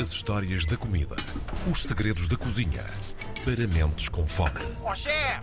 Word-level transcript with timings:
As 0.00 0.10
histórias 0.10 0.66
da 0.66 0.76
comida. 0.76 1.16
Os 1.70 1.82
segredos 1.82 2.28
da 2.28 2.36
cozinha. 2.36 2.84
Para 3.44 3.66
mentes 3.68 4.08
com 4.08 4.26
fome. 4.26 4.50
Ó 4.82 4.94
chefe! 4.94 5.40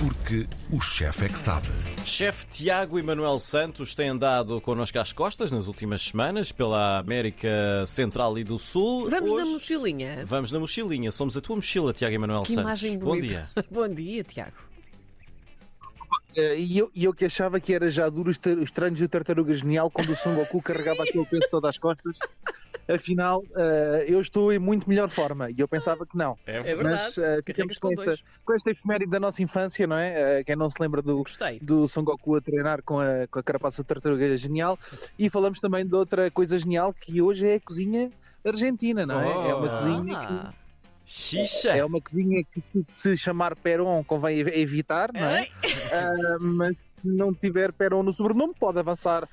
Porque 0.00 0.46
o 0.70 0.80
chefe 0.80 1.26
é 1.26 1.28
que 1.28 1.38
sabe. 1.38 1.68
Chefe 2.04 2.46
Tiago 2.46 2.98
Emanuel 2.98 3.38
Santos 3.38 3.94
tem 3.94 4.08
andado 4.08 4.60
connosco 4.60 4.98
às 4.98 5.12
costas 5.12 5.50
nas 5.50 5.66
últimas 5.66 6.02
semanas 6.02 6.50
pela 6.52 6.98
América 6.98 7.84
Central 7.86 8.38
e 8.38 8.44
do 8.44 8.58
Sul. 8.58 9.10
Vamos 9.10 9.30
Hoje, 9.30 9.44
na 9.44 9.50
mochilinha. 9.50 10.24
Vamos 10.24 10.52
na 10.52 10.58
mochilinha. 10.60 11.10
Somos 11.12 11.36
a 11.36 11.40
tua 11.40 11.56
mochila, 11.56 11.92
Tiago 11.92 12.14
Emanuel 12.14 12.42
Que 12.42 12.48
Santos. 12.54 12.62
imagem 12.62 12.98
Bom 12.98 13.06
bonita. 13.06 13.50
dia. 13.54 13.64
Bom 13.70 13.88
dia, 13.88 14.24
Tiago. 14.24 14.52
Eh, 16.34 16.58
E 16.60 16.78
eu, 16.78 16.90
eu 16.96 17.12
que 17.12 17.24
achava 17.26 17.60
que 17.60 17.74
era 17.74 17.90
já 17.90 18.08
duro 18.08 18.30
os, 18.30 18.38
tar- 18.38 18.56
os 18.58 18.70
treinos 18.70 18.98
do 19.00 19.08
Tartaruga 19.08 19.52
Genial 19.52 19.90
quando 19.90 20.10
o 20.10 20.16
Son 20.16 20.34
Goku 20.34 20.62
carregava 20.62 21.02
aquele 21.02 21.26
peso 21.26 21.46
todo 21.50 21.66
às 21.66 21.76
costas. 21.78 22.16
Afinal, 22.88 23.42
eh, 23.56 24.06
eu 24.08 24.20
estou 24.20 24.52
em 24.52 24.58
muito 24.58 24.88
melhor 24.88 25.08
forma 25.08 25.50
e 25.50 25.54
eu 25.58 25.68
pensava 25.68 26.04
que 26.04 26.16
não. 26.16 26.36
É 26.46 26.60
verdade. 26.74 26.84
Mas 26.84 27.14
ficamos 27.46 27.78
com 27.78 27.94
com, 27.94 28.02
esta, 28.02 28.24
com 28.44 28.52
esta 28.54 28.70
efeméride 28.70 29.10
da 29.10 29.20
nossa 29.20 29.42
infância, 29.42 29.86
não 29.86 29.96
é? 29.96 30.40
Eh, 30.40 30.44
quem 30.44 30.56
não 30.56 30.68
se 30.68 30.80
lembra 30.82 31.00
do, 31.00 31.18
Gostei. 31.18 31.58
do 31.60 31.86
Son 31.86 32.02
Goku 32.04 32.36
a 32.36 32.40
treinar 32.40 32.82
com 32.82 32.98
a, 32.98 33.26
com 33.30 33.38
a 33.38 33.42
carapaça 33.42 33.82
do 33.82 33.86
Tartaruga 33.86 34.36
Genial. 34.36 34.78
E 35.18 35.30
falamos 35.30 35.60
também 35.60 35.86
de 35.86 35.94
outra 35.94 36.30
coisa 36.30 36.58
genial 36.58 36.92
que 36.92 37.22
hoje 37.22 37.46
é 37.48 37.54
a 37.56 37.60
cozinha 37.60 38.10
argentina, 38.44 39.06
não 39.06 39.20
é? 39.20 39.50
É 39.50 39.54
uma 39.54 39.66
Oh. 39.66 39.70
cozinha 39.70 40.20
que 40.20 40.26
Ah, 40.26 40.52
Xixa. 41.04 41.70
é 41.70 41.84
uma 41.84 42.00
cozinha 42.00 42.42
que 42.44 42.62
se 42.90 43.16
chamar 43.16 43.54
Peron 43.56 44.02
convém 44.04 44.38
ev- 44.38 44.54
evitar, 44.56 45.10
não 45.12 45.26
é? 45.26 45.46
Ah, 45.92 46.36
mas 46.40 46.76
não 47.04 47.34
tiver 47.34 47.72
Peron 47.72 48.02
no 48.02 48.12
sobrenome, 48.12 48.54
pode 48.58 48.78
avançar 48.78 49.28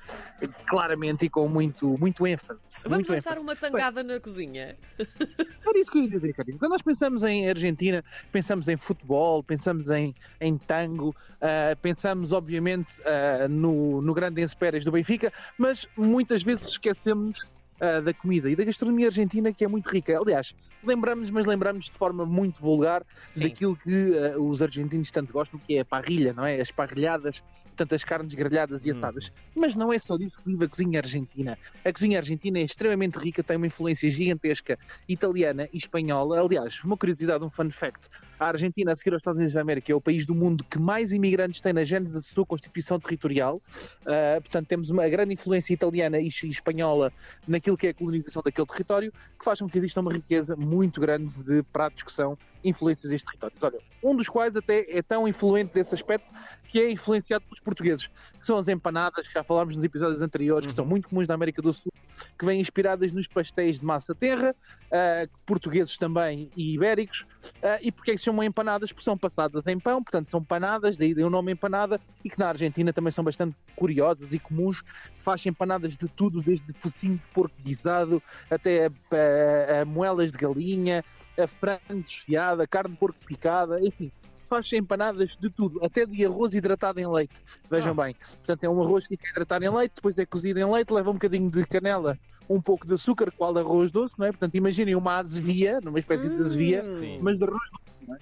claramente 0.68 1.26
e 1.26 1.30
com 1.30 1.48
muito, 1.48 1.96
muito 1.98 2.26
ênfase. 2.26 2.58
Vamos 2.84 3.08
muito 3.08 3.12
lançar 3.12 3.38
uma 3.38 3.56
tangada 3.56 4.02
na 4.02 4.18
cozinha. 4.20 4.76
Era 4.98 5.78
isso 5.78 5.90
que 5.90 5.98
eu 5.98 6.02
ia 6.02 6.10
dizer, 6.10 6.32
Carinho. 6.34 6.58
Quando 6.58 6.72
nós 6.72 6.82
pensamos 6.82 7.22
em 7.24 7.48
Argentina, 7.48 8.04
pensamos 8.32 8.68
em 8.68 8.76
futebol, 8.76 9.42
pensamos 9.42 9.90
em, 9.90 10.14
em 10.40 10.56
tango, 10.56 11.14
ah, 11.40 11.76
pensamos, 11.80 12.32
obviamente, 12.32 13.00
ah, 13.04 13.48
no, 13.48 14.00
no 14.02 14.14
grande 14.14 14.42
Enzo 14.42 14.56
Pérez 14.56 14.84
do 14.84 14.92
Benfica, 14.92 15.32
mas 15.58 15.86
muitas 15.96 16.42
vezes 16.42 16.66
esquecemos 16.68 17.38
ah, 17.80 18.00
da 18.00 18.12
comida 18.14 18.48
e 18.50 18.56
da 18.56 18.64
gastronomia 18.64 19.06
argentina, 19.06 19.52
que 19.52 19.64
é 19.64 19.68
muito 19.68 19.88
rica. 19.88 20.18
Aliás, 20.18 20.52
lembramos, 20.82 21.30
mas 21.30 21.46
lembramos 21.46 21.86
de 21.86 21.96
forma 21.96 22.24
muito 22.26 22.60
vulgar 22.62 23.02
Sim. 23.28 23.44
daquilo 23.44 23.76
que 23.76 23.90
ah, 24.18 24.38
os 24.40 24.62
argentinos 24.62 25.10
tanto 25.10 25.32
gostam, 25.32 25.60
que 25.66 25.76
é 25.76 25.80
a 25.80 25.84
parrilha, 25.84 26.32
não 26.32 26.44
é? 26.44 26.60
As 26.60 26.70
parrilhadas, 26.70 27.42
portanto, 27.64 27.94
as 27.94 28.04
carnes 28.04 28.34
grelhadas 28.34 28.80
e 28.84 28.92
Hum. 28.92 28.96
assadas. 28.98 29.30
Mas 29.54 29.74
não 29.74 29.92
é 29.92 29.98
só 29.98 30.16
disso 30.16 30.36
que 30.42 30.50
vive 30.50 30.64
a 30.64 30.68
cozinha 30.68 31.00
argentina. 31.00 31.58
A 31.84 31.92
cozinha 31.92 32.18
argentina 32.18 32.58
é 32.58 32.62
extremamente 32.62 33.18
rica, 33.18 33.42
tem 33.42 33.56
uma 33.56 33.66
influência 33.66 34.10
gigantesca 34.10 34.78
italiana 35.08 35.68
e 35.72 35.78
espanhola. 35.78 36.40
Aliás, 36.40 36.82
uma 36.84 36.96
curiosidade, 36.96 37.42
um 37.44 37.50
fun 37.50 37.70
fact: 37.70 38.08
a 38.38 38.46
Argentina, 38.48 38.92
a 38.92 38.96
seguir 38.96 39.12
aos 39.14 39.20
Estados 39.20 39.38
Unidos 39.38 39.54
da 39.54 39.60
América, 39.60 39.92
é 39.92 39.94
o 39.94 40.00
país 40.00 40.26
do 40.26 40.34
mundo 40.34 40.64
que 40.64 40.78
mais 40.78 41.12
imigrantes 41.12 41.60
tem 41.60 41.72
na 41.72 41.84
gênese 41.84 42.12
da 42.14 42.20
sua 42.20 42.44
constituição 42.44 42.98
territorial. 43.00 43.62
Ah, 44.06 44.40
portanto, 44.40 44.66
temos 44.66 44.90
uma 44.90 45.08
grande 45.08 45.34
influência 45.34 45.72
italiana 45.74 46.18
e 46.18 46.30
e 46.42 46.46
espanhola 46.48 47.12
naquilo 47.46 47.69
que 47.76 47.86
é 47.86 47.90
a 47.90 47.94
colonização 47.94 48.42
daquele 48.42 48.66
território, 48.66 49.12
que 49.38 49.44
faz 49.44 49.58
com 49.58 49.68
que 49.68 49.78
exista 49.78 50.00
uma 50.00 50.12
riqueza 50.12 50.56
muito 50.56 51.00
grande 51.00 51.42
de 51.44 51.62
pratos 51.64 52.02
que 52.02 52.12
são 52.12 52.36
influentes 52.64 53.10
destes 53.10 53.24
territórios. 53.24 53.62
Olha, 53.62 53.78
um 54.02 54.16
dos 54.16 54.28
quais 54.28 54.54
até 54.56 54.84
é 54.88 55.02
tão 55.02 55.26
influente 55.28 55.72
desse 55.72 55.94
aspecto 55.94 56.26
que 56.68 56.80
é 56.80 56.90
influenciado 56.90 57.44
pelos 57.44 57.60
portugueses, 57.60 58.06
que 58.06 58.46
são 58.46 58.56
as 58.56 58.68
empanadas, 58.68 59.26
que 59.26 59.34
já 59.34 59.42
falámos 59.42 59.74
nos 59.74 59.84
episódios 59.84 60.22
anteriores, 60.22 60.68
que 60.70 60.76
são 60.76 60.86
muito 60.86 61.08
comuns 61.08 61.26
na 61.26 61.34
América 61.34 61.60
do 61.60 61.72
Sul, 61.72 61.92
que 62.38 62.44
vêm 62.46 62.60
inspiradas 62.60 63.12
nos 63.12 63.26
pastéis 63.28 63.80
de 63.80 63.84
massa 63.86 64.14
terra, 64.14 64.54
ah, 64.92 65.26
portugueses 65.44 65.96
também 65.98 66.50
e 66.56 66.74
ibéricos. 66.74 67.18
Ah, 67.62 67.78
e 67.82 67.90
porque 67.90 68.12
é 68.12 68.14
que 68.14 68.18
se 68.18 68.24
chamam 68.24 68.44
empanadas? 68.44 68.92
Porque 68.92 69.04
são 69.04 69.18
passadas 69.18 69.62
em 69.66 69.78
pão, 69.80 70.02
portanto 70.02 70.28
são 70.30 70.44
panadas, 70.44 70.96
daí 70.96 71.12
o 71.14 71.30
nome 71.30 71.52
empanada, 71.52 72.00
e 72.24 72.30
que 72.30 72.38
na 72.38 72.48
Argentina 72.48 72.92
também 72.92 73.10
são 73.10 73.24
bastante 73.24 73.56
curiosas 73.76 74.32
e 74.32 74.38
comuns. 74.38 74.82
Faz 75.24 75.44
empanadas 75.46 75.96
de 75.96 76.08
tudo, 76.14 76.42
desde 76.42 76.64
focinho 76.78 77.16
de 77.16 77.24
porco 77.32 77.54
guisado 77.60 78.22
até 78.50 78.86
a, 78.86 78.90
a- 79.16 79.82
a 79.82 79.84
moelas 79.84 80.30
de 80.30 80.38
galinha, 80.38 81.04
a 81.38 81.46
frango 81.46 82.04
desfiado, 82.06 82.49
a 82.58 82.66
carne 82.66 82.92
de 82.94 82.98
porco 82.98 83.18
picada, 83.26 83.78
enfim. 83.80 84.10
Faz 84.48 84.66
empanadas 84.72 85.28
de 85.40 85.48
tudo, 85.48 85.78
até 85.84 86.04
de 86.04 86.24
arroz 86.26 86.52
hidratado 86.54 86.98
em 86.98 87.06
leite. 87.06 87.40
Vejam 87.70 87.94
bem. 87.94 88.14
Portanto, 88.14 88.64
é 88.64 88.68
um 88.68 88.82
arroz 88.82 89.04
que 89.06 89.16
fica 89.16 89.28
hidratado 89.30 89.64
em 89.64 89.68
leite, 89.70 89.92
depois 89.94 90.18
é 90.18 90.26
cozido 90.26 90.58
em 90.58 90.64
leite, 90.64 90.92
leva 90.92 91.08
um 91.10 91.12
bocadinho 91.14 91.48
de 91.48 91.64
canela, 91.66 92.18
um 92.48 92.60
pouco 92.60 92.84
de 92.84 92.94
açúcar, 92.94 93.30
qual 93.30 93.56
arroz 93.56 93.92
doce, 93.92 94.18
não 94.18 94.26
é? 94.26 94.30
Portanto, 94.30 94.56
imaginem 94.56 94.96
uma 94.96 95.18
azevia, 95.18 95.78
numa 95.84 96.00
espécie 96.00 96.28
de 96.28 96.40
azevia, 96.40 96.82
Sim. 96.82 97.20
mas 97.22 97.38
de 97.38 97.44
arroz 97.44 97.60
doce, 97.70 98.08
não 98.08 98.16
é? 98.16 98.18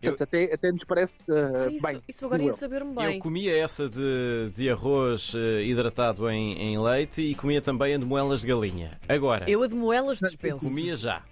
Portanto, 0.00 0.22
até, 0.22 0.54
até 0.54 0.70
nos 0.72 0.84
parece 0.84 1.12
ah, 1.28 1.68
isso, 1.70 1.86
bem. 1.86 2.02
isso 2.08 2.24
agora 2.26 2.42
ia 2.42 2.48
eu. 2.48 2.52
saber-me 2.52 2.90
Eu 2.90 2.94
bem. 2.96 3.18
comia 3.20 3.56
essa 3.56 3.88
de, 3.88 4.50
de 4.54 4.70
arroz 4.70 5.32
eh, 5.36 5.62
hidratado 5.64 6.28
em, 6.30 6.54
em 6.54 6.78
leite 6.78 7.20
e 7.20 7.34
comia 7.34 7.60
também 7.60 7.94
a 7.94 7.98
de 7.98 8.04
moelas 8.04 8.40
de 8.42 8.46
galinha. 8.48 8.98
Agora, 9.08 9.48
Eu 9.50 9.60
a 9.62 9.66
de 9.66 9.74
moelas 9.74 10.18
dispenso. 10.20 10.58
comia 10.60 10.94
já. 10.96 11.22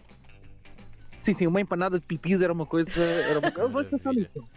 Sim, 1.27 1.33
sim, 1.33 1.47
uma 1.49 1.61
empanada 1.61 1.99
de 1.99 2.07
pipis 2.07 2.41
era 2.41 2.53
uma 2.53 2.65
coisa. 2.65 3.03
Era 3.03 3.41
uma... 3.41 3.51
Vamos 3.69 3.89
pensar 3.89 4.13
nisso. 4.13 4.49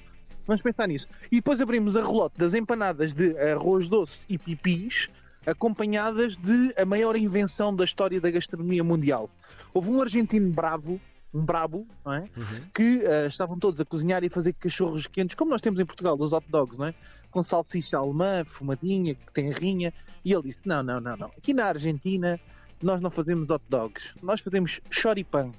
Vamos 0.46 0.62
pensar 0.62 0.88
nisso. 0.88 1.08
E 1.32 1.38
depois 1.38 1.60
abrimos 1.60 1.96
a 1.96 2.00
relote 2.00 2.38
das 2.38 2.54
empanadas 2.54 3.12
de 3.12 3.36
arroz 3.40 3.88
doce 3.88 4.24
e 4.30 4.38
pipis, 4.38 5.10
acompanhadas 5.48 6.38
de 6.38 6.72
a 6.80 6.86
maior 6.86 7.16
invenção 7.16 7.76
da 7.76 7.84
história 7.84 8.22
da 8.22 8.30
gastronomia 8.30 8.84
mundial. 8.84 9.32
Houve 9.74 9.90
um 9.90 10.00
argentino 10.00 10.52
bravo, 10.52 11.02
um 11.34 11.44
brabo, 11.44 11.88
não 12.06 12.14
é? 12.14 12.20
Uhum. 12.38 12.62
que 12.72 13.04
ah, 13.04 13.26
estavam 13.26 13.58
todos 13.58 13.82
a 13.82 13.86
cozinhar 13.86 14.24
e 14.24 14.28
a 14.28 14.30
fazer 14.30 14.54
cachorros 14.54 15.08
quentes, 15.08 15.34
como 15.34 15.50
nós 15.50 15.62
temos 15.62 15.80
em 15.80 15.86
Portugal, 15.88 16.16
dos 16.16 16.34
hot 16.34 16.46
dogs, 16.50 16.78
não 16.78 16.86
é? 16.86 16.94
Com 17.32 17.44
salsicha 17.44 17.98
alemã, 17.98 18.46
fumadinha, 18.46 19.16
que 19.16 19.34
tem 19.34 19.50
rinha. 19.50 19.92
E 20.24 20.32
ele 20.32 20.44
disse: 20.44 20.60
Não, 20.66 20.84
não, 20.84 21.02
não, 21.02 21.18
não. 21.18 21.32
Aqui 21.36 21.52
na 21.52 21.66
Argentina 21.66 22.40
nós 22.80 23.02
não 23.02 23.10
fazemos 23.10 23.50
hot 23.50 23.64
dogs, 23.68 24.14
nós 24.22 24.40
fazemos 24.40 24.80
choripan. 24.92 25.52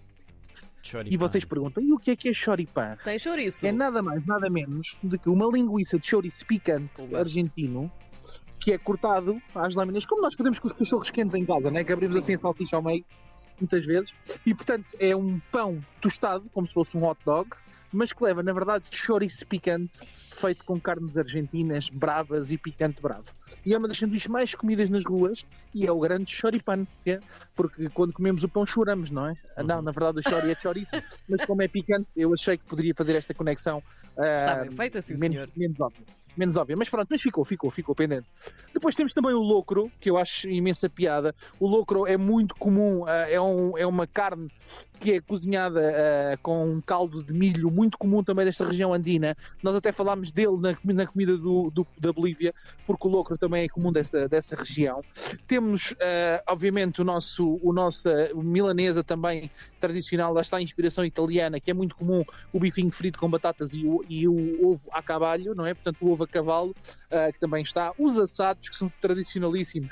E 0.83 0.89
Choripan. 0.89 1.19
vocês 1.19 1.45
perguntam, 1.45 1.83
e 1.83 1.93
o 1.93 1.99
que 1.99 2.13
é 2.13 2.17
que 2.17 2.29
é 2.29 2.35
choripan? 2.35 2.97
Tem 3.05 3.19
chouriço. 3.19 3.67
É 3.67 3.73
nada 3.73 4.03
mais, 4.03 4.25
nada 4.27 4.49
menos 4.49 4.87
do 5.03 5.19
que 5.19 5.29
uma 5.29 5.47
linguiça 5.53 5.99
de 5.99 6.07
chouriço 6.07 6.47
picante 6.47 6.91
Pumba. 6.97 7.19
argentino 7.19 7.91
que 8.61 8.73
é 8.73 8.79
cortado 8.79 9.41
às 9.55 9.75
lâminas, 9.75 10.05
como 10.07 10.23
nós 10.23 10.35
fazemos 10.35 10.59
com 10.59 10.69
os 10.69 10.75
cachorros 10.75 11.11
quentes 11.11 11.35
em 11.35 11.47
casa, 11.47 11.71
né? 11.71 11.83
que 11.83 11.93
abrimos 11.93 12.17
assim 12.17 12.35
a 12.35 12.37
salsicha 12.37 12.77
ao 12.77 12.83
meio, 12.83 13.05
muitas 13.59 13.85
vezes. 13.87 14.11
E, 14.45 14.55
portanto, 14.55 14.85
é 14.99 15.17
um 15.17 15.41
pão 15.51 15.83
tostado, 16.01 16.45
como 16.53 16.67
se 16.67 16.75
fosse 16.75 16.95
um 16.97 17.05
hot 17.05 17.19
dog, 17.25 17.49
mas 17.93 18.13
que 18.13 18.23
leva, 18.25 18.43
na 18.43 18.53
verdade, 18.53 18.85
chouriço 18.93 19.47
picante, 19.47 19.91
feito 20.41 20.65
com 20.65 20.81
carnes 20.81 21.17
argentinas 21.17 21.85
bravas 21.93 22.51
e 22.51 22.59
picante 22.59 23.01
bravo. 23.03 23.25
E 23.65 23.75
é 23.75 23.79
uma 23.79 23.89
das 23.89 23.97
sanduíches 23.97 24.29
mais 24.29 24.55
comidas 24.55 24.89
nas 24.89 25.05
ruas 25.05 25.39
e 25.75 25.87
é 25.87 25.93
o 25.93 25.99
grande 26.01 26.33
choripan, 26.41 26.87
é- 27.07 27.21
porque 27.55 27.89
quando 27.91 28.13
comemos 28.13 28.43
o 28.43 28.49
pão 28.49 28.67
choramos, 28.67 29.11
não 29.11 29.27
é? 29.27 29.35
Ah, 29.57 29.63
Não, 29.63 29.83
na 29.83 29.93
verdade 29.93 30.19
o 30.21 30.23
chori 30.23 30.51
é 30.51 30.55
chorizo, 30.55 30.89
mas 31.29 31.45
como 31.47 31.63
é 31.63 31.69
picante, 31.69 32.09
eu 32.17 32.33
achei 32.33 32.57
que 32.57 32.65
poderia 32.65 32.95
fazer 32.97 33.17
esta 33.17 33.35
conexão 33.35 33.83
Está 34.17 34.53
ah, 34.53 34.61
bem 34.63 34.71
feita, 34.71 35.01
sim, 35.03 35.17
menos, 35.19 35.37
senhor. 35.37 35.51
menos 35.57 35.81
óbvia. 35.81 36.07
Menos 36.37 36.57
óbvia, 36.57 36.77
mas 36.77 36.89
pronto, 36.89 37.09
mas 37.11 37.21
ficou, 37.21 37.45
ficou, 37.45 37.71
ficou 37.71 37.95
pendente. 37.95 38.27
Depois 38.73 38.95
temos 38.95 39.13
também 39.13 39.35
o 39.35 39.41
locro, 39.41 39.91
que 40.01 40.09
eu 40.09 40.17
acho 40.17 40.49
imensa 40.49 40.89
piada. 40.89 41.35
O 41.59 41.67
locro 41.67 42.07
é 42.07 42.17
muito 42.17 42.55
comum, 42.57 43.05
ah, 43.07 43.29
é, 43.29 43.41
um- 43.41 43.77
é 43.77 43.85
uma 43.87 44.07
carne 44.07 44.49
que 44.99 45.13
é 45.13 45.21
cozinhada 45.21 45.81
ah, 46.33 46.37
com 46.43 46.65
um 46.65 46.81
caldo 46.81 47.23
de 47.25 47.33
milho, 47.33 47.71
muito 47.71 47.99
comum 47.99 48.23
também 48.23 48.45
desta 48.45 48.65
região 48.65 48.95
andina. 48.95 49.35
Nós 49.63 49.75
até 49.75 49.93
falámos 49.93 50.31
dele 50.31 50.57
na, 50.59 50.75
na 50.95 51.07
comida 51.07 51.37
do, 51.37 51.71
do- 51.71 51.87
da 51.99 52.13
Bolívia, 52.13 52.55
porque 52.87 53.07
o 53.09 53.11
locro 53.11 53.37
também 53.37 53.65
é 53.65 53.69
comum 53.69 53.93
desta, 53.93 54.29
desta 54.29 54.55
região. 54.57 55.05
Temos, 55.47 55.95
ah, 56.01 56.43
obviamente, 56.51 57.01
o 57.01 57.05
nosso, 57.05 57.59
o 57.63 57.73
nosso 57.73 58.01
ah, 58.07 58.29
milanesa 58.43 59.03
também 59.03 59.51
tradicional, 59.79 60.33
lá 60.33 60.41
está 60.41 60.57
a 60.59 60.63
inspiração 60.63 61.05
italiana, 61.05 61.61
que 61.61 61.71
é 61.71 61.75
muito 61.75 61.97
comum 61.97 62.23
o 62.53 62.61
bifinho 62.61 62.91
frito 62.93 63.19
com 63.19 63.29
batatas 63.29 63.69
e 63.73 63.85
o, 63.85 64.01
e 64.09 64.29
o 64.29 64.69
ovo 64.71 64.83
a 64.93 65.03
cavalho, 65.03 65.55
não 65.55 65.67
é? 65.67 65.75
Portanto, 65.75 65.99
o 66.01 66.13
ovo 66.13 66.20
a 66.25 66.29
cavalo, 66.29 66.75
ah, 67.11 67.31
que 67.33 67.39
também 67.41 67.63
está. 67.63 67.93
Os 67.99 68.19
assados, 68.19 68.69
que 68.69 68.77
são 68.79 68.93
tradicionalíssimos 69.01 69.91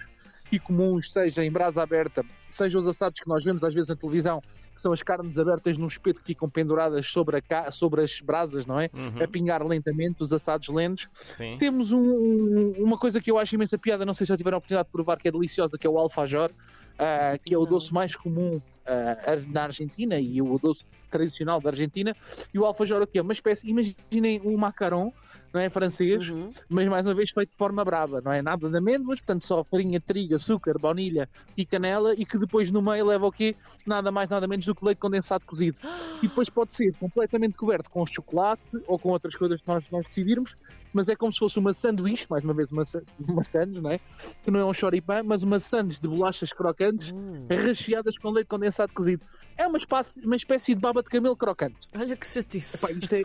e 0.51 0.59
comuns, 0.59 1.11
seja 1.13 1.45
em 1.45 1.51
brasa 1.53 1.83
aberta, 1.83 2.25
seja 2.53 2.79
os 2.79 2.87
assados 2.87 3.21
que 3.21 3.29
nós 3.29 3.45
vemos 3.45 3.63
às 3.63 3.73
vezes 3.75 3.89
na 3.89 3.97
televisão, 3.97 4.41
que 4.41 4.83
são 4.83 4.93
as 4.93 5.03
carnes 5.03 5.39
abertas 5.39 5.77
num 5.77 5.89
espeto 5.89 6.21
que 6.21 6.29
ficam 6.29 6.49
penduradas 6.49 7.07
sobre, 7.07 7.37
a 7.37 7.43
ca- 7.43 7.71
sobre 7.71 8.01
as 8.03 8.21
brasas, 8.21 8.65
não 8.65 8.81
é? 8.81 8.89
Uhum. 8.95 9.23
A 9.25 9.29
pingar 9.29 9.67
lentamente, 9.67 10.23
os 10.23 10.33
assados 10.33 10.69
lentos. 10.69 11.07
Sim. 11.13 11.57
Temos 11.59 11.91
um- 11.93 12.01
um- 12.01 12.73
uma 12.79 12.97
coisa 12.97 13.21
que 13.21 13.31
eu 13.31 13.39
acho 13.39 13.55
imensa 13.57 13.77
piada, 13.77 14.07
não 14.07 14.15
sei 14.15 14.25
se 14.25 14.29
já 14.33 14.37
tiveram 14.37 14.57
a 14.57 14.59
oportunidade 14.59 14.87
de 14.89 14.93
provar, 14.93 15.17
que 15.19 15.29
é 15.29 15.33
deliciosa, 15.33 15.77
que 15.77 15.87
é 15.87 15.91
o 15.91 15.99
alfajor, 15.99 16.51
ah, 16.99 17.37
que 17.45 17.53
é 17.53 17.59
o 17.59 17.67
doce 17.67 17.93
mais 17.93 18.15
comum 18.17 18.61
ah, 18.87 19.17
na 19.49 19.65
Argentina 19.65 20.19
e 20.19 20.41
o 20.41 20.59
doce 20.59 20.81
tradicional 21.09 21.61
da 21.61 21.71
Argentina. 21.71 22.15
E 22.53 22.59
o 22.59 22.65
alfajor 22.65 23.03
aqui 23.03 23.19
é 23.19 23.23
uma 23.23 23.33
espécie, 23.33 23.69
imaginem 23.69 24.41
um 24.45 24.57
macaron, 24.57 25.13
não 25.53 25.61
é 25.61 25.69
francês, 25.69 26.21
Uhum. 26.29 26.51
mas 26.69 26.87
mais 26.89 27.07
uma 27.07 27.15
vez 27.15 27.31
feito 27.31 27.51
de 27.51 27.57
forma 27.57 27.85
brava, 27.85 28.21
não 28.21 28.33
é 28.33 28.43
nada 28.43 28.69
de 28.69 28.77
amêndoas, 28.77 29.21
portanto 29.21 29.47
só 29.47 29.65
farinha, 29.65 30.01
trigo, 30.01 30.35
açúcar, 30.35 30.79
baunilha 30.79 31.29
e 31.57 31.65
canela 31.67 32.13
e 32.15 32.25
que 32.25 32.39
depois 32.39 32.71
no 32.71 32.81
meio 32.83 33.07
leva 33.07 33.27
o 33.27 33.33
quê? 33.33 33.57
Nada 33.87 34.11
mais, 34.11 34.29
nada 34.31 34.47
menos 34.47 34.67
do 34.67 34.75
que 34.75 34.85
leite 34.85 34.99
condensado 34.99 35.45
cozido. 35.47 35.79
E 36.23 36.29
depois 36.29 36.49
pode 36.51 36.75
ser 36.75 36.93
completamente 36.99 37.55
coberto 37.57 37.89
com 37.91 38.05
chocolate 38.07 38.63
ou 38.87 38.99
com 38.99 39.11
outras 39.11 39.35
coisas 39.37 39.61
que 39.61 39.69
nós, 39.69 39.89
nós 39.91 40.07
decidirmos, 40.07 40.51
mas 40.93 41.07
é 41.09 41.15
como 41.17 41.33
se 41.33 41.39
fosse 41.39 41.59
uma 41.59 41.75
sanduíche, 41.75 42.27
mais 42.31 42.43
uma 42.45 42.55
vez 42.55 42.71
uma, 42.73 42.85
uma 43.19 43.45
sandes, 43.45 43.81
não 43.83 43.91
é? 43.91 43.99
Que 44.43 44.51
não 44.51 44.61
é 44.61 44.65
um 44.65 44.73
choripã, 44.73 45.23
mas 45.23 45.43
uma 45.43 45.59
sandes 45.59 45.99
de 45.99 46.09
bolachas 46.09 46.53
crocantes 46.53 47.13
Hum. 47.13 47.47
recheadas 47.49 48.17
com 48.19 48.31
leite 48.31 48.49
condensado 48.49 48.93
cozido. 48.93 49.25
É 49.59 49.67
uma 49.67 49.79
espécie, 49.79 50.13
uma 50.25 50.37
espécie 50.37 50.75
de 50.75 50.81
baba 50.81 51.03
de 51.03 51.09
camelo 51.09 51.37
crocante. 51.37 51.77
Olha 51.95 52.17
que 52.17 52.27
chatice. 52.27 52.77
Epá, 52.77 52.93
isto 52.93 53.15
é, 53.15 53.23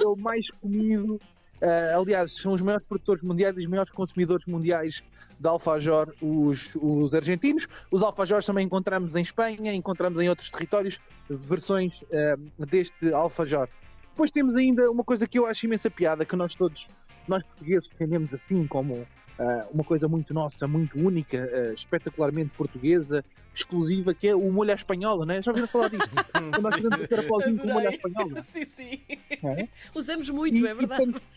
é 0.00 0.06
o 0.06 0.16
mais 0.16 0.48
comido. 0.62 1.20
ah, 1.62 1.98
aliás, 1.98 2.32
são 2.42 2.52
os 2.52 2.62
maiores 2.62 2.86
produtores 2.86 3.22
mundiais 3.22 3.54
e 3.56 3.60
os 3.60 3.68
maiores 3.68 3.92
consumidores 3.92 4.46
mundiais 4.46 5.02
de 5.38 5.48
alfajor, 5.48 6.14
os, 6.22 6.70
os 6.74 7.12
argentinos. 7.12 7.68
Os 7.90 8.02
alfajores 8.02 8.46
também 8.46 8.64
encontramos 8.64 9.14
em 9.16 9.20
Espanha, 9.20 9.74
encontramos 9.74 10.18
em 10.20 10.28
outros 10.30 10.48
territórios 10.48 10.98
versões 11.28 11.92
ah, 12.10 12.38
deste 12.66 13.12
alfajor. 13.12 13.68
Depois 14.10 14.30
temos 14.30 14.56
ainda 14.56 14.90
uma 14.90 15.04
coisa 15.04 15.28
que 15.28 15.38
eu 15.38 15.46
acho 15.46 15.66
imensa 15.66 15.90
piada, 15.90 16.24
que 16.24 16.36
nós 16.36 16.54
todos, 16.54 16.86
nós 17.28 17.42
portugueses, 17.44 17.86
entendemos 17.94 18.32
assim 18.32 18.66
como 18.66 19.06
ah, 19.38 19.66
uma 19.72 19.84
coisa 19.84 20.06
muito 20.08 20.32
nossa, 20.34 20.66
muito 20.68 20.98
única, 20.98 21.38
ah, 21.52 21.72
espetacularmente 21.74 22.50
portuguesa, 22.56 23.24
exclusiva, 23.54 24.12
que 24.14 24.28
é 24.28 24.34
o 24.34 24.50
molho 24.50 24.72
à 24.72 24.74
espanhola, 24.74 25.24
né? 25.24 25.40
Já 25.42 25.50
ouviram 25.50 25.68
falar 25.68 25.88
disso? 25.88 26.02
Nós 26.62 26.74
fazemos 26.74 26.98
o 27.04 27.08
caracolzinho 27.08 27.58
com 27.58 27.68
o 27.68 27.72
molho 27.72 27.88
à 27.88 27.90
espanhola. 27.90 28.42
sim, 28.52 28.64
sim. 28.66 29.00
É? 29.30 29.68
Usamos 29.96 30.28
muito, 30.30 30.56
E- 30.62 30.66
é 30.66 30.70
e, 30.70 30.74
verdade. 30.74 31.04
portanto, 31.04 31.22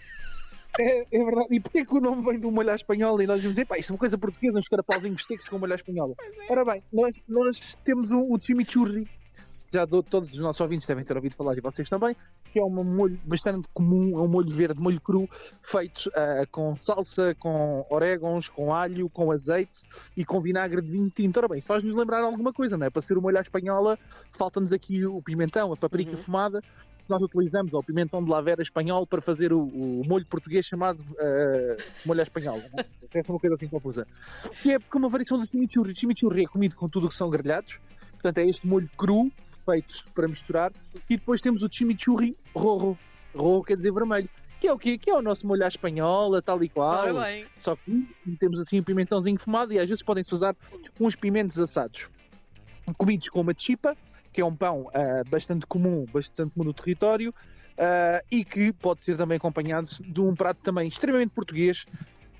É, 0.79 0.99
é 1.11 1.23
verdade. 1.25 1.47
E 1.49 1.59
porquê 1.59 1.83
que 1.83 1.95
o 1.95 1.99
nome 1.99 2.23
vem 2.23 2.39
do 2.39 2.51
molho 2.51 2.69
à 2.69 2.75
espanhola? 2.75 3.23
E 3.23 3.25
nós 3.25 3.37
dizemos, 3.37 3.57
epá, 3.57 3.77
isto 3.79 3.89
é 3.89 3.93
uma 3.93 3.97
coisa 3.99 4.15
portuguesa, 4.15 4.59
uns 4.59 4.67
carapauzinhos 4.67 5.23
secos 5.23 5.49
com 5.49 5.57
molho 5.57 5.71
à 5.71 5.75
espanhola. 5.75 6.13
é. 6.19 6.51
Ora 6.51 6.63
bem, 6.65 6.83
nós, 6.93 7.15
nós 7.27 7.75
temos 7.83 8.11
o, 8.11 8.31
o 8.31 8.39
chimichurri, 8.39 9.07
já 9.73 9.85
do- 9.85 10.03
todos 10.03 10.31
os 10.31 10.37
nossos 10.39 10.61
ouvintes 10.61 10.87
devem 10.87 11.03
ter 11.03 11.15
ouvido 11.15 11.35
falar, 11.35 11.57
e 11.57 11.61
vocês 11.61 11.89
também, 11.89 12.15
que 12.57 12.61
é 12.61 12.65
um 12.65 12.83
molho 12.83 13.19
bastante 13.23 13.67
comum, 13.71 14.17
é 14.17 14.21
um 14.21 14.27
molho 14.27 14.51
verde, 14.51 14.81
molho 14.81 14.99
cru, 14.99 15.29
feito 15.69 16.09
ah, 16.15 16.43
com 16.49 16.75
salsa, 16.77 17.35
com 17.35 17.85
orégãos, 17.87 18.49
com 18.49 18.73
alho, 18.73 19.07
com 19.09 19.31
azeite 19.31 19.71
e 20.15 20.25
com 20.25 20.41
vinagre 20.41 20.81
de 20.81 20.91
vinho 20.91 21.11
tinto. 21.11 21.37
Ora 21.37 21.47
bem, 21.47 21.61
faz-nos 21.61 21.95
lembrar 21.95 22.23
alguma 22.23 22.51
coisa, 22.51 22.75
não 22.75 22.87
é? 22.87 22.89
Para 22.89 23.03
ser 23.03 23.15
o 23.15 23.21
molho 23.21 23.37
à 23.37 23.41
espanhola, 23.41 23.97
falta-nos 24.35 24.71
aqui 24.71 25.05
o 25.05 25.21
pimentão, 25.21 25.71
a 25.71 25.77
paprika 25.77 26.13
Uhum. 26.13 26.17
fumada, 26.17 26.61
nós 27.07 27.21
utilizamos 27.21 27.71
o 27.73 27.83
pimentão 27.83 28.23
de 28.23 28.29
lavera 28.31 28.61
espanhol 28.63 29.05
para 29.05 29.21
fazer 29.21 29.53
o, 29.53 29.61
o 29.61 30.03
molho 30.07 30.25
português 30.25 30.65
chamado 30.65 31.05
eh, 31.19 31.77
molho 32.05 32.19
à 32.19 32.23
espanhola. 32.23 32.63
Né? 32.73 32.83
Essa 33.13 33.29
é 33.29 33.31
uma 33.31 33.39
coisa 33.39 33.55
assim 33.55 33.67
confusa. 33.67 34.07
Que 34.63 34.73
é 34.73 34.79
como 34.79 35.05
uma 35.05 35.11
variação 35.11 35.37
do 35.37 35.47
chimichurri. 35.47 35.93
Chimichurri 35.97 36.43
é 36.43 36.47
comido 36.47 36.75
com 36.75 36.89
tudo 36.89 37.05
o 37.05 37.09
que 37.09 37.15
são 37.15 37.29
grelhados. 37.29 37.79
Portanto, 38.13 38.39
é 38.39 38.49
este 38.49 38.65
molho 38.65 38.89
cru, 38.97 39.31
feito 39.69 40.05
para 40.13 40.27
misturar. 40.27 40.71
E 41.09 41.17
depois 41.17 41.41
temos 41.41 41.61
o 41.61 41.69
chimichurri 41.71 42.37
rojo. 42.55 42.97
Rojo 43.35 43.63
quer 43.63 43.77
dizer 43.77 43.91
vermelho. 43.91 44.29
Que 44.59 44.67
é 44.67 44.73
o 44.73 44.77
quê? 44.77 44.97
Que 44.97 45.11
é 45.11 45.15
o 45.15 45.21
nosso 45.21 45.45
molho 45.45 45.63
à 45.63 45.67
espanhola, 45.67 46.41
tal 46.41 46.63
e 46.63 46.69
qual. 46.69 47.13
Ora 47.13 47.25
bem. 47.25 47.45
Só 47.61 47.75
que 47.75 48.07
temos 48.39 48.59
assim 48.59 48.79
um 48.79 48.83
pimentãozinho 48.83 49.39
fumado 49.39 49.71
e 49.71 49.79
às 49.79 49.87
vezes 49.87 50.03
podem-se 50.03 50.33
usar 50.33 50.55
uns 50.99 51.15
pimentos 51.15 51.59
assados. 51.59 52.09
Comidos 52.97 53.29
com 53.29 53.41
uma 53.41 53.53
chipa, 53.55 53.95
que 54.33 54.41
é 54.41 54.45
um 54.45 54.55
pão 54.55 54.87
ah, 54.95 55.21
bastante 55.29 55.67
comum, 55.67 56.05
bastante 56.11 56.53
comum 56.53 56.65
no 56.65 56.73
território, 56.73 57.33
ah, 57.77 58.23
e 58.31 58.43
que 58.43 58.73
pode 58.73 59.03
ser 59.03 59.15
também 59.15 59.37
acompanhado 59.37 59.89
de 59.99 60.21
um 60.21 60.33
prato 60.33 60.59
também 60.63 60.87
extremamente 60.87 61.29
português, 61.29 61.85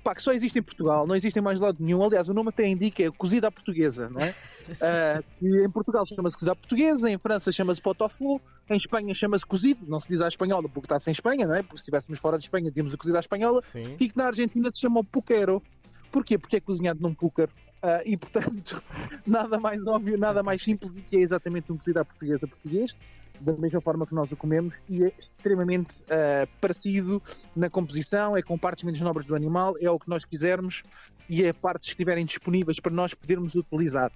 pá, 0.02 0.14
que 0.14 0.22
só 0.22 0.32
existe 0.32 0.58
em 0.58 0.62
Portugal, 0.62 1.06
não 1.06 1.14
existe 1.14 1.38
em 1.38 1.42
mais 1.42 1.60
lado 1.60 1.76
nenhum. 1.80 2.02
Aliás, 2.02 2.28
o 2.28 2.34
nome 2.34 2.50
até 2.50 2.66
indica 2.66 3.02
é 3.02 3.10
cozida 3.10 3.48
à 3.48 3.52
portuguesa, 3.52 4.08
não 4.08 4.20
é? 4.20 4.34
Que 5.38 5.64
em 5.64 5.70
Portugal 5.70 6.04
chama-se 6.06 6.36
cozida 6.36 6.52
à 6.52 6.56
portuguesa, 6.56 7.10
em 7.10 7.18
França 7.18 7.50
chama-se 7.52 7.80
pot-au-feu, 7.80 8.40
em 8.68 8.76
Espanha 8.76 9.14
chama-se 9.14 9.46
cozido, 9.46 9.86
não 9.86 9.98
se 9.98 10.08
diz 10.08 10.20
à 10.20 10.28
espanhola 10.28 10.68
porque 10.68 10.86
está-se 10.86 11.08
em 11.08 11.12
Espanha, 11.12 11.46
não 11.46 11.54
é? 11.54 11.62
Porque 11.62 11.78
se 11.78 11.82
estivéssemos 11.82 12.18
fora 12.18 12.36
de 12.36 12.44
Espanha, 12.44 12.70
tínhamos 12.70 12.92
o 12.92 12.98
cozido 12.98 13.16
à 13.16 13.20
espanhola 13.20 13.62
Sim. 13.62 13.82
e 13.98 14.08
que 14.08 14.16
na 14.16 14.26
Argentina 14.26 14.70
se 14.72 14.80
chama 14.80 15.02
puquero. 15.02 15.62
Porquê? 16.10 16.38
Porque 16.38 16.56
é 16.56 16.60
cozinhado 16.60 17.00
num 17.00 17.14
púcaro. 17.14 17.50
Ah, 17.82 18.02
e 18.04 18.16
portanto, 18.16 18.82
nada 19.26 19.58
mais 19.60 19.84
óbvio, 19.86 20.18
nada 20.18 20.42
mais 20.42 20.62
simples 20.62 20.90
do 20.90 21.00
que 21.00 21.16
é 21.16 21.20
exatamente 21.20 21.70
um 21.70 21.76
cozido 21.76 22.00
à 22.00 22.04
portuguesa 22.04 22.46
português, 22.46 22.96
da 23.40 23.52
mesma 23.54 23.80
forma 23.80 24.06
que 24.06 24.14
nós 24.14 24.30
o 24.30 24.36
comemos, 24.36 24.76
e 24.90 25.04
é 25.04 25.12
extremamente 25.18 25.94
ah, 26.10 26.46
parecido 26.60 27.22
na 27.54 27.70
composição, 27.70 28.36
é 28.36 28.42
com 28.42 28.58
partes 28.58 28.84
menos 28.84 29.00
nobres 29.00 29.26
do 29.26 29.34
animal, 29.34 29.74
é 29.80 29.90
o 29.90 29.98
que 29.98 30.08
nós 30.08 30.24
quisermos 30.24 30.82
e 31.28 31.44
é 31.44 31.52
partes 31.52 31.94
que 31.94 32.02
estiverem 32.02 32.24
disponíveis 32.24 32.80
para 32.80 32.92
nós 32.92 33.14
podermos 33.14 33.54
utilizar. 33.54 34.10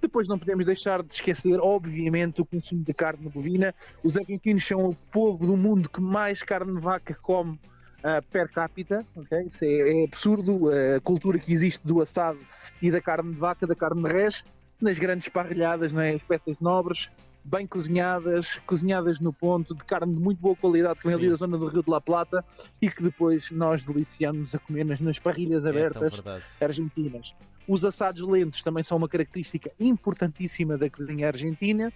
Depois 0.00 0.28
não 0.28 0.38
podemos 0.38 0.64
deixar 0.64 1.02
de 1.02 1.14
esquecer, 1.14 1.58
obviamente, 1.60 2.40
o 2.40 2.44
consumo 2.44 2.84
de 2.84 2.92
carne 2.92 3.28
bovina. 3.28 3.74
Os 4.04 4.16
argentinos 4.16 4.66
são 4.66 4.90
o 4.90 4.94
povo 5.10 5.46
do 5.46 5.56
mundo 5.56 5.88
que 5.88 6.00
mais 6.00 6.42
carne 6.42 6.74
de 6.74 6.80
vaca 6.80 7.14
come 7.20 7.58
ah, 8.02 8.22
per 8.22 8.50
capita, 8.50 9.04
ok? 9.16 9.46
Isso 9.46 9.64
é, 9.64 10.02
é 10.02 10.04
absurdo, 10.04 10.70
a 10.70 11.00
cultura 11.00 11.38
que 11.38 11.52
existe 11.52 11.86
do 11.86 12.00
assado 12.00 12.38
e 12.80 12.90
da 12.90 13.00
carne 13.00 13.32
de 13.32 13.38
vaca, 13.38 13.66
da 13.66 13.74
carne 13.74 14.02
de 14.02 14.10
res, 14.10 14.42
nas 14.80 14.98
grandes 14.98 15.28
parrilhadas, 15.28 15.92
não 15.92 16.00
é? 16.00 16.14
as 16.14 16.22
peças 16.22 16.56
nobres, 16.60 17.08
bem 17.48 17.66
cozinhadas, 17.66 18.58
cozinhadas 18.66 19.18
no 19.20 19.32
ponto, 19.32 19.74
de 19.74 19.84
carne 19.84 20.14
de 20.14 20.20
muito 20.20 20.38
boa 20.38 20.54
qualidade, 20.54 21.00
que 21.00 21.06
vem 21.06 21.14
ali 21.14 21.24
Sim. 21.24 21.30
da 21.30 21.36
zona 21.36 21.58
do 21.58 21.66
Rio 21.66 21.82
de 21.82 21.90
la 21.90 22.00
Plata, 22.00 22.44
e 22.80 22.90
que 22.90 23.02
depois 23.02 23.50
nós 23.50 23.82
deliciamos 23.82 24.54
a 24.54 24.58
comer 24.58 24.84
nas, 24.84 25.00
nas 25.00 25.18
parrilhas 25.18 25.64
É 25.64 25.70
tão 25.70 25.70
abertas 25.70 26.14
verdade. 26.16 26.44
argentinas. 26.60 27.32
Os 27.66 27.84
assados 27.84 28.26
lentos 28.26 28.62
também 28.62 28.82
são 28.82 28.96
uma 28.96 29.08
característica 29.08 29.70
importantíssima 29.78 30.78
da 30.78 30.88
cozinha 30.88 31.26
argentina, 31.26 31.92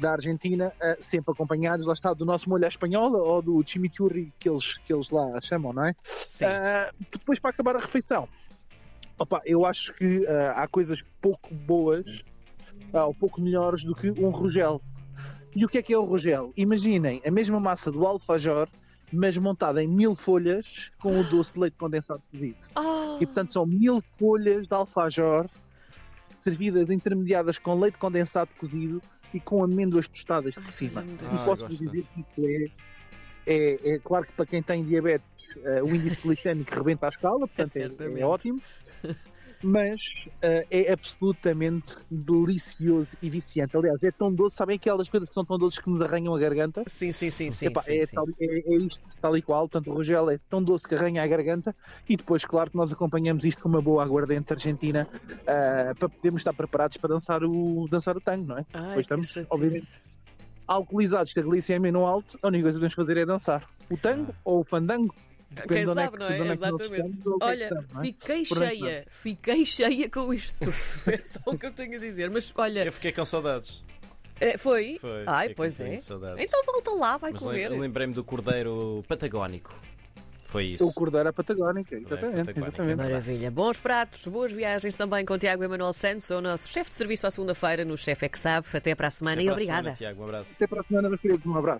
da 0.00 0.12
Argentina, 0.12 0.72
eh, 0.80 0.96
sempre 0.98 1.32
acompanhados, 1.32 1.86
lá 1.86 1.92
está, 1.92 2.12
do 2.12 2.24
nosso 2.24 2.48
molho 2.50 2.64
à 2.64 2.68
espanhola 2.68 3.18
ou 3.18 3.40
do 3.40 3.62
chimichurri 3.64 4.32
que 4.40 4.48
eles, 4.48 4.74
que 4.78 4.92
eles 4.92 5.08
lá 5.10 5.40
chamam, 5.48 5.72
não 5.72 5.86
é? 5.86 5.94
Sim. 6.02 6.46
Ah, 6.46 6.90
depois 7.12 7.38
para 7.38 7.50
acabar 7.50 7.76
a 7.76 7.78
refeição, 7.78 8.28
opa, 9.16 9.40
eu 9.44 9.64
acho 9.64 9.94
que 9.94 10.26
ah, 10.26 10.62
há 10.64 10.66
coisas 10.66 11.00
pouco 11.20 11.54
boas 11.54 12.24
ah, 12.92 13.06
ou 13.06 13.14
pouco 13.14 13.40
melhores 13.40 13.82
do 13.84 13.94
que 13.94 14.10
um 14.10 14.30
rogel. 14.30 14.80
E 15.54 15.64
o 15.64 15.68
que 15.68 15.78
é 15.78 15.82
que 15.82 15.92
é 15.92 15.98
o 15.98 16.04
rogel? 16.04 16.52
Imaginem 16.56 17.20
a 17.24 17.30
mesma 17.30 17.60
massa 17.60 17.90
do 17.90 18.04
alfajor, 18.04 18.68
mas 19.12 19.38
montada 19.38 19.82
em 19.82 19.86
mil 19.86 20.16
folhas 20.16 20.90
com 21.00 21.20
o 21.20 21.24
doce 21.24 21.54
de 21.54 21.60
leite 21.60 21.76
condensado 21.76 22.22
cozido. 22.30 22.56
Ah, 22.74 23.18
E 23.20 23.26
portanto 23.26 23.52
são 23.52 23.66
mil 23.66 24.00
folhas 24.18 24.66
de 24.66 24.74
alfajor 24.74 25.46
servidas 26.42 26.90
intermediadas 26.90 27.58
com 27.58 27.78
leite 27.78 27.98
condensado 27.98 28.50
cozido 28.58 29.00
e 29.32 29.40
com 29.40 29.62
amêndoas 29.64 30.06
tostadas 30.06 30.54
por 30.54 30.76
cima. 30.76 31.02
meu 31.02 31.14
E. 31.14 31.18
Ah, 31.32 31.44
posso 31.44 31.68
dizer 31.68 32.04
que 32.14 32.20
isso 32.20 32.46
é, 33.46 33.54
é, 33.54 33.94
é 33.94 33.98
claro 33.98 34.26
que 34.26 34.32
para 34.32 34.46
quem 34.46 34.62
tem 34.62 34.84
diabetes 34.84 35.26
eh, 35.64 35.82
o 35.82 35.94
índice 35.94 36.16
glicémico 36.22 36.74
rebenta 36.74 37.06
a 37.06 37.10
escala, 37.10 37.46
portanto 37.46 37.76
é, 37.76 38.20
é 38.20 38.24
ótimo. 38.24 38.60
Mas 39.62 39.98
eh, 40.42 40.66
é 40.70 40.92
absolutamente 40.92 41.94
delicioso 42.10 43.08
e 43.22 43.30
viciante. 43.30 43.74
Aliás, 43.76 44.02
é 44.02 44.10
tão 44.12 44.32
doce, 44.32 44.56
sabem 44.56 44.76
aquelas 44.76 45.08
coisas 45.08 45.28
que 45.28 45.34
são 45.34 45.44
tão 45.44 45.58
doces 45.58 45.78
que 45.78 45.88
nos 45.88 46.02
arranham 46.02 46.34
a 46.34 46.38
garganta? 46.38 46.82
Sim, 46.86 47.10
sim, 47.12 47.30
sim, 47.30 47.50
sim. 47.50 47.66
Epá, 47.66 47.80
sim, 47.82 47.96
é, 47.96 48.06
sim. 48.06 48.14
tal- 48.14 48.26
é- 48.40 48.74
é 48.74 48.76
isto, 48.76 49.00
tal 49.22 49.36
e 49.36 49.42
qual. 49.42 49.68
Portanto, 49.68 49.90
o 49.90 49.94
Rogel 49.94 50.30
é 50.30 50.38
tão 50.50 50.62
doce 50.62 50.82
que 50.82 50.94
arranha 50.94 51.22
a 51.22 51.26
garganta. 51.26 51.74
E 52.08 52.16
depois, 52.16 52.44
claro, 52.44 52.70
que 52.70 52.76
nós 52.76 52.92
acompanhamos 52.92 53.42
isto 53.44 53.62
com 53.62 53.68
uma 53.70 53.80
boa 53.80 54.02
aguardente 54.04 54.52
argentina 54.52 55.08
ah, 55.46 55.94
para 55.98 56.08
podermos 56.10 56.40
estar 56.40 56.52
preparados 56.52 56.96
para 56.98 57.08
dançar 57.14 57.42
o, 57.42 57.86
dançar 57.90 58.16
o 58.16 58.20
tango, 58.20 58.46
não 58.48 58.58
é? 58.58 58.66
Ai, 58.74 59.00
estamos, 59.00 59.28
chatice. 59.28 59.48
obviamente. 59.50 59.88
Alcoolizados, 60.66 61.30
que 61.32 61.40
a 61.40 61.42
glicemia 61.42 61.92
no 61.92 62.06
alto, 62.06 62.38
a 62.42 62.48
única 62.48 62.64
coisa 62.64 62.78
que 62.78 62.80
podemos 62.80 62.94
fazer 62.94 63.16
é 63.18 63.26
dançar. 63.26 63.68
O 63.90 63.96
tango 63.98 64.34
ou 64.44 64.60
o 64.60 64.64
fandango. 64.64 65.14
Depende 65.54 65.74
Quem 65.74 65.88
onde 65.88 65.94
sabe, 65.94 66.06
é 66.06 66.10
que, 66.10 66.18
não 66.18 66.26
é? 66.26 66.48
é 66.48 66.52
Exatamente. 66.52 67.08
estamos 67.10 67.42
é 67.42 67.44
Olha, 67.44 67.64
estamos, 67.64 67.84
é? 67.96 68.00
fiquei 68.02 68.44
cheia, 68.44 69.06
fiquei 69.10 69.64
cheia 69.66 70.10
com 70.10 70.34
isto 70.34 70.58
tudo. 70.64 70.74
É 71.14 71.20
só 71.24 71.40
o 71.46 71.58
que 71.58 71.66
eu 71.66 71.72
tenho 71.72 71.96
a 71.96 72.00
dizer. 72.00 72.30
Mas 72.30 72.52
olha, 72.56 72.84
Eu 72.84 72.92
fiquei 72.92 73.12
com 73.12 73.24
saudades. 73.24 73.84
foi? 74.58 74.98
Foi. 75.00 75.24
Ai, 75.26 75.50
pois 75.50 75.80
é. 75.80 75.94
Então 76.38 76.62
volta 76.66 76.90
lá, 76.92 77.16
vai 77.16 77.32
Mas 77.32 77.42
comer. 77.42 77.70
lem- 77.70 77.80
lembrei-me 77.80 78.12
do 78.14 78.24
cordeiro 78.24 79.02
patagónico. 79.08 79.72
Foi 80.46 80.66
isso. 80.66 80.86
O 80.86 80.92
cordeiro 80.92 81.28
à 81.28 81.32
patagónica, 81.32 81.96
é 81.96 81.98
exatamente. 81.98 82.20
patagónica. 82.44 82.60
exatamente. 82.60 82.96
Maravilha. 82.96 83.50
Bons 83.50 83.80
pratos, 83.80 84.24
boas 84.28 84.52
viagens 84.52 84.94
também 84.94 85.24
com 85.24 85.36
Tiago 85.36 85.64
Emanuel 85.64 85.92
Santos, 85.92 86.30
é 86.30 86.36
o 86.36 86.40
nosso 86.40 86.68
chefe 86.68 86.90
de 86.90 86.96
serviço 86.96 87.26
à 87.26 87.30
segunda-feira 87.32 87.84
no 87.84 87.96
Chefe 87.98 88.26
é 88.26 88.28
que 88.28 88.38
Sabe. 88.38 88.64
Até 88.72 88.94
para 88.94 89.08
a 89.08 89.10
semana 89.10 89.34
Até 89.36 89.42
e 89.42 89.44
para 89.46 89.52
a 89.52 89.54
obrigada. 89.54 89.82
semana, 89.82 89.96
Tiago. 89.96 90.20
Um 90.22 90.24
abraço. 90.26 90.52
Até 90.54 90.66
para 90.68 90.80
a 90.80 90.84
semana, 90.84 91.08
meus 91.08 91.20
queridos. 91.20 91.44
Um 91.46 91.56
abraço. 91.56 91.72